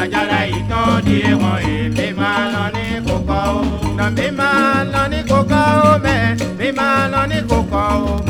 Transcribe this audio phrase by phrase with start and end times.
[0.00, 3.62] àjàrà ìtọ́jú wọn èmi máa lọ ní kókó o.
[3.98, 6.20] nà mi máa lọ ní kókó o mẹ́
[6.58, 7.82] mi máa lọ ní kókó
[8.12, 8.29] o.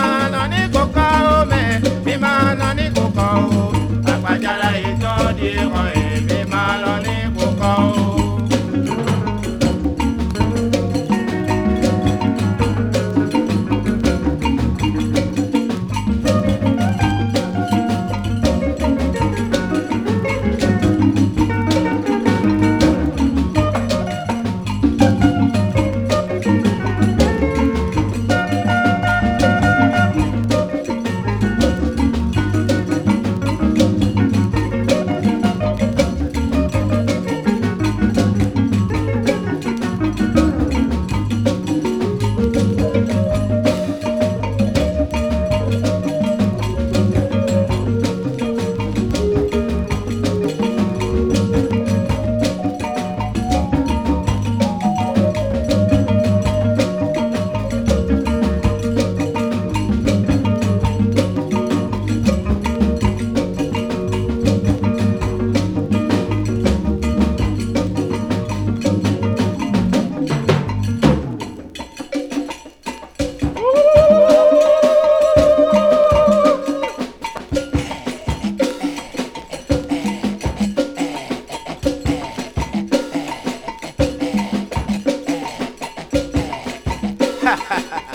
[87.55, 88.10] 哈哈哈。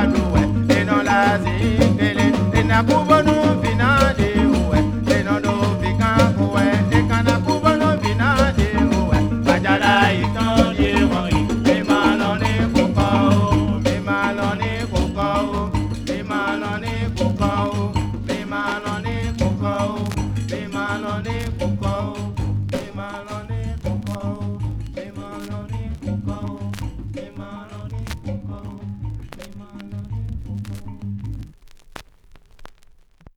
[0.00, 0.27] I know.